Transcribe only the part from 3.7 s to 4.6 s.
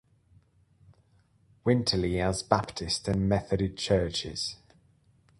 Churches.